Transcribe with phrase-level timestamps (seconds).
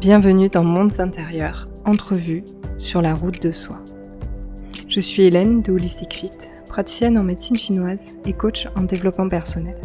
[0.00, 2.44] Bienvenue dans Mondes intérieurs, entrevue
[2.76, 3.78] sur la route de soi.
[4.88, 6.30] Je suis Hélène de Holistic Fit,
[6.68, 9.76] praticienne en médecine chinoise et coach en développement personnel.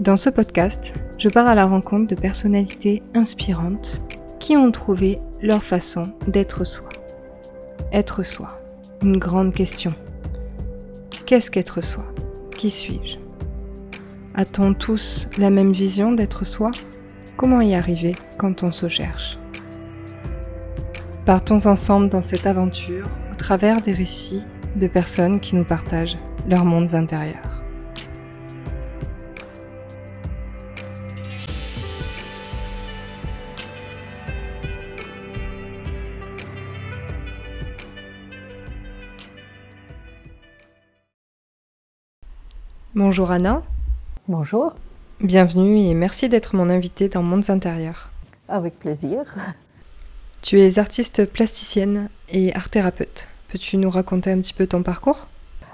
[0.00, 4.02] Dans ce podcast, je pars à la rencontre de personnalités inspirantes
[4.40, 6.88] qui ont trouvé leur façon d'être soi.
[7.92, 8.58] Être soi,
[9.02, 9.94] une grande question.
[11.26, 12.04] Qu'est-ce qu'être soi?
[12.56, 13.18] Qui suis-je?
[14.34, 16.70] A-t-on tous la même vision d'être soi?
[17.42, 19.36] Comment y arriver quand on se cherche
[21.26, 24.44] Partons ensemble dans cette aventure au travers des récits
[24.76, 26.16] de personnes qui nous partagent
[26.48, 27.42] leurs mondes intérieurs.
[42.94, 43.64] Bonjour Anna.
[44.28, 44.76] Bonjour.
[45.22, 48.10] Bienvenue et merci d'être mon invitée dans Mondes intérieurs.
[48.48, 49.20] Avec plaisir.
[50.42, 53.28] Tu es artiste plasticienne et art thérapeute.
[53.46, 55.28] Peux-tu nous raconter un petit peu ton parcours?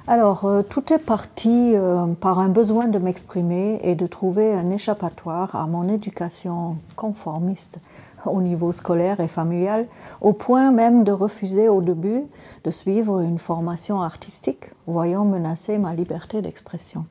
[0.06, 4.70] Alors, euh, tout est parti euh, par un besoin de m'exprimer et de trouver un
[4.70, 7.80] échappatoire à mon éducation conformiste
[8.26, 9.86] au niveau scolaire et familial,
[10.20, 12.24] au point même de refuser au début
[12.64, 17.06] de suivre une formation artistique, voyant menacer ma liberté d'expression.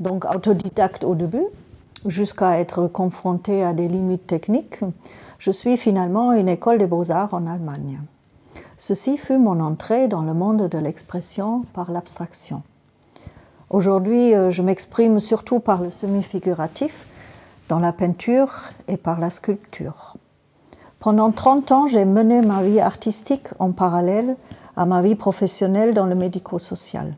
[0.00, 1.46] Donc autodidacte au début,
[2.06, 4.80] jusqu'à être confronté à des limites techniques,
[5.38, 8.00] je suis finalement une école des beaux-arts en Allemagne.
[8.76, 12.62] Ceci fut mon entrée dans le monde de l'expression par l'abstraction.
[13.70, 17.06] Aujourd'hui, euh, je m'exprime surtout par le semi-figuratif,
[17.68, 20.16] dans la peinture et par la sculpture.
[21.00, 24.36] Pendant 30 ans, j'ai mené ma vie artistique en parallèle
[24.76, 27.14] à ma vie professionnelle dans le médico-social.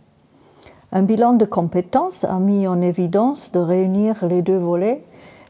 [0.92, 5.04] Un bilan de compétences a mis en évidence de réunir les deux volets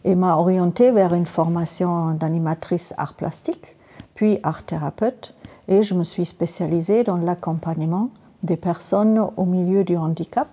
[0.05, 3.75] et m'a orientée vers une formation d'animatrice art plastique,
[4.15, 5.35] puis art thérapeute,
[5.69, 8.11] et je me suis spécialisée dans l'accompagnement
[8.43, 10.49] des personnes au milieu du handicap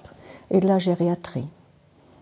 [0.52, 1.50] et de la gériatrie.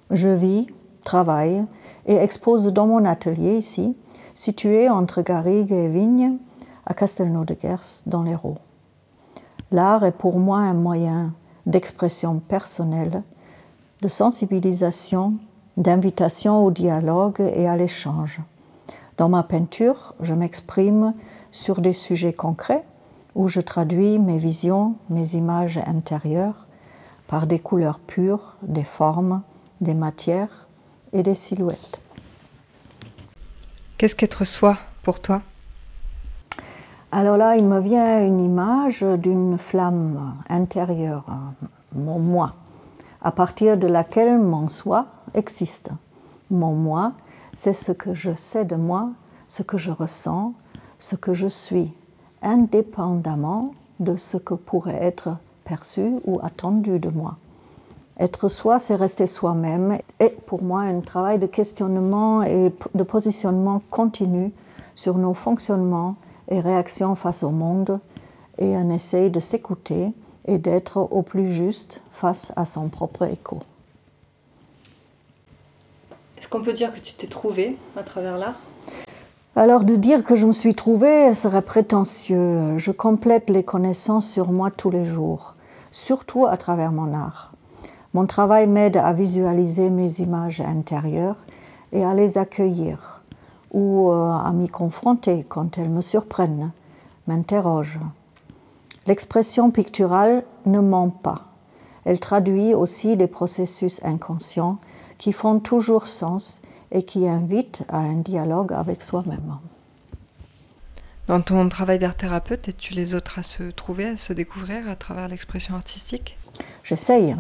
[0.09, 0.65] Je vis,
[1.03, 1.63] travaille
[2.07, 3.95] et expose dans mon atelier ici,
[4.33, 6.37] situé entre Garrigue et Vigne,
[6.87, 8.57] à Castelnau-de-Gers, dans l'Hérault.
[9.71, 11.33] L'art est pour moi un moyen
[11.65, 13.23] d'expression personnelle,
[14.01, 15.33] de sensibilisation
[15.77, 18.39] d'invitation au dialogue et à l'échange.
[19.17, 21.13] Dans ma peinture, je m'exprime
[21.51, 22.83] sur des sujets concrets
[23.33, 26.67] où je traduis mes visions, mes images intérieures
[27.27, 29.41] par des couleurs pures, des formes,
[29.81, 30.67] des matières
[31.11, 31.99] et des silhouettes.
[33.97, 35.41] Qu'est-ce qu'être soi pour toi?
[37.17, 41.23] Alors là, il me vient une image d'une flamme intérieure,
[41.93, 42.55] mon moi,
[43.21, 45.91] à partir de laquelle mon soi existe.
[46.51, 47.13] Mon moi,
[47.53, 49.11] c'est ce que je sais de moi,
[49.47, 50.51] ce que je ressens,
[50.99, 51.93] ce que je suis,
[52.41, 53.71] indépendamment
[54.01, 57.37] de ce que pourrait être perçu ou attendu de moi.
[58.19, 63.81] Être soi, c'est rester soi-même et pour moi un travail de questionnement et de positionnement
[63.89, 64.51] continu
[64.95, 66.17] sur nos fonctionnements
[66.49, 67.99] et réactions face au monde
[68.57, 70.11] et un essai de s'écouter
[70.47, 73.59] et d'être au plus juste face à son propre écho.
[76.37, 78.59] Est-ce qu'on peut dire que tu t'es trouvé à travers l'art?
[79.55, 82.77] Alors de dire que je me suis trouvée serait prétentieux.
[82.77, 85.55] Je complète les connaissances sur moi tous les jours,
[85.91, 87.53] surtout à travers mon art.
[88.13, 91.37] Mon travail m'aide à visualiser mes images intérieures
[91.93, 93.14] et à les accueillir
[93.75, 96.71] ou euh, à m'y confronter quand elles me surprennent,
[97.27, 97.99] m'interrogent.
[99.05, 101.49] L'expression picturale ne ment pas.
[102.05, 104.77] Elle traduit aussi des processus inconscients
[105.17, 109.57] qui font toujours sens et qui invitent à un dialogue avec soi-même.
[111.27, 114.95] Dans ton travail d'art thérapeute, aides-tu les autres à se trouver, à se découvrir à
[114.95, 116.37] travers l'expression artistique?
[116.83, 117.35] J'essaye.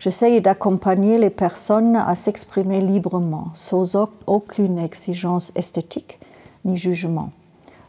[0.00, 3.96] J'essaye d'accompagner les personnes à s'exprimer librement, sans
[4.26, 6.18] aucune exigence esthétique
[6.64, 7.30] ni jugement.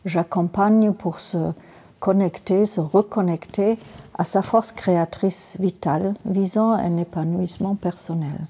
[0.06, 1.51] J'accompagne pour se
[2.00, 3.80] connecter, se reconnecter
[4.18, 8.47] à sa force créatrice vitale visant un épanouissement personnel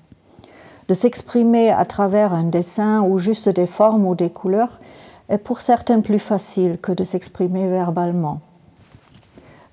[0.91, 4.81] de s'exprimer à travers un dessin ou juste des formes ou des couleurs
[5.29, 8.41] est pour certains plus facile que de s'exprimer verbalement.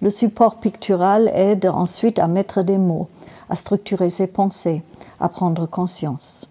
[0.01, 3.09] Le support pictural aide ensuite à mettre des mots,
[3.51, 4.83] à structurer ses pensées,
[5.19, 6.49] à prendre conscience.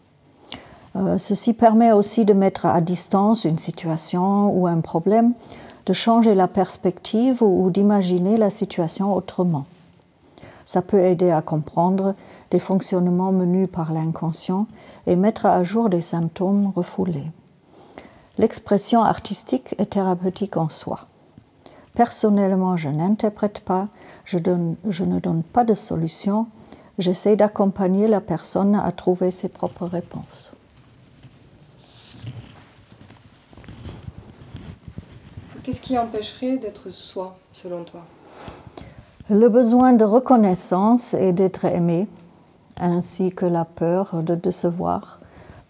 [0.98, 5.34] Euh, ceci permet aussi de mettre à distance une situation ou un problème,
[5.86, 9.66] de changer la perspective ou d'imaginer la situation autrement.
[10.66, 12.14] Ça peut aider à comprendre
[12.52, 14.68] des fonctionnements menus par l'inconscient
[15.06, 17.32] et mettre à jour des symptômes refoulés.
[18.38, 21.08] L'expression artistique est thérapeutique en soi.
[21.98, 23.88] Personnellement, je n'interprète pas,
[24.24, 24.38] je,
[24.88, 26.46] je, ne donne pas de solution,
[27.00, 30.54] j'essaie d'accompagner la personne à trouver ses propres réponses.
[35.64, 38.04] Qu'est-ce qui empêcherait d'être soi, selon toi?
[39.32, 42.08] Le besoin de reconnaissance et d'être aimé,
[42.80, 45.20] ainsi que la peur de décevoir,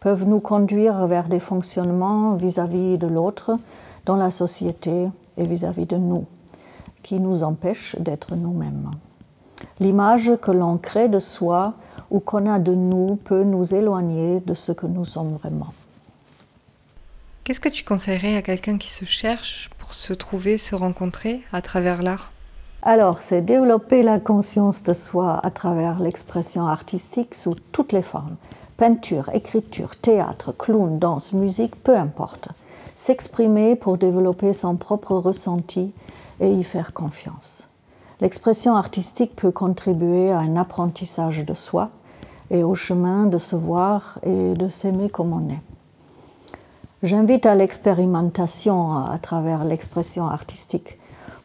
[0.02, 3.58] peuvent nous conduire vers des fonctionnements vis-à-vis de l'autre
[4.06, 5.08] dans la société
[5.38, 6.26] et vis-à-vis de nous,
[7.04, 8.92] qui nous empêchent d'être nous-mêmes.
[9.80, 11.74] L'image que l'on crée de soi
[12.12, 15.74] ou qu'on a de nous peut nous éloigner de ce que nous sommes vraiment.
[17.44, 21.62] Qu'est-ce que tu conseillerais à quelqu'un qui se cherche pour se trouver, se rencontrer à
[21.62, 22.32] travers l'art?
[22.82, 28.36] Alors, c'est développer la conscience de soi à travers l'expression artistique sous toutes les formes,
[28.78, 32.50] peinture, écriture, théâtre, clown, danse, musique, peu importe.
[33.00, 35.92] S'exprimer pour développer son propre ressenti
[36.40, 37.70] et y faire confiance.
[38.22, 41.92] L'expression artistique peut contribuer à un apprentissage de soi
[42.50, 45.62] et au chemin de se voir et de s'aimer comme on est.
[47.04, 50.98] J'invite à l'expérimentation à travers l'expression artistique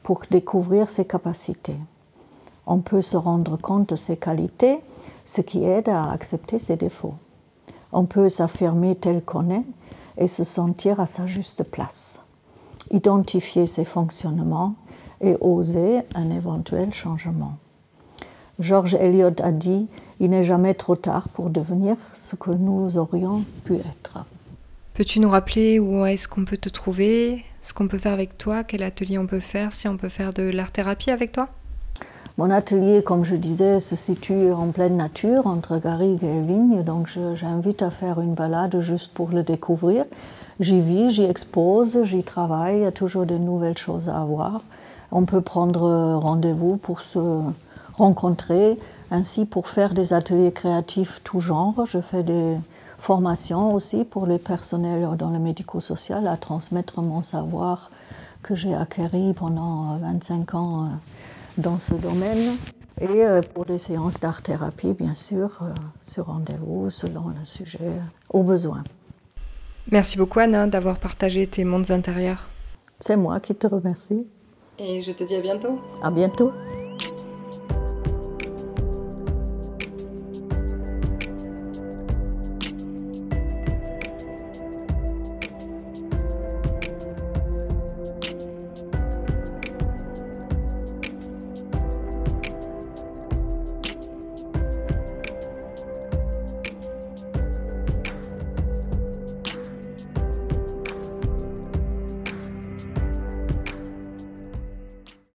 [0.02, 1.76] pour découvrir ses capacités.
[2.66, 4.80] On peut se rendre compte de ses qualités
[5.26, 7.16] ce qui aide à accepter ses défauts.
[7.92, 9.64] On peut s'affirmer tel qu'on est
[10.18, 12.20] et se sentir à sa juste place,
[12.90, 14.74] identifier ses fonctionnements
[15.20, 17.56] et oser un éventuel changement.
[18.58, 19.88] George Eliot a dit
[20.20, 24.24] Il n'est jamais trop tard pour devenir ce que nous aurions pu être.
[24.94, 28.62] Peux-tu nous rappeler où est-ce qu'on peut te trouver, ce qu'on peut faire avec toi,
[28.62, 31.48] quel atelier on peut faire, si on peut faire de l'art-thérapie avec toi?
[32.38, 37.10] Mon atelier, comme je disais, se situe en pleine nature, entre Garrigue et Vigne, donc
[37.34, 40.06] j'invite à faire une balade juste pour le découvrir.
[40.58, 44.62] J'y vis, j'y expose, j'y travaille, il y a toujours de nouvelles choses à voir.
[45.10, 47.42] On peut prendre rendez-vous pour se
[47.94, 48.78] rencontrer,
[49.10, 51.84] ainsi pour faire des ateliers créatifs tout genre.
[51.84, 52.56] Je fais des
[52.96, 57.90] formations aussi pour les personnels dans le médico-social à transmettre mon savoir
[58.42, 60.88] que j'ai acquis pendant 25 ans
[61.58, 62.56] dans ce domaine
[63.00, 67.90] et euh, pour des séances d'art-thérapie, bien sûr, euh, sur rendez-vous, selon le sujet,
[68.30, 68.84] au besoin.
[69.90, 72.48] Merci beaucoup, Anna, d'avoir partagé tes mondes intérieurs.
[73.00, 74.26] C'est moi qui te remercie.
[74.78, 75.80] Et je te dis à bientôt.
[76.02, 76.52] À bientôt.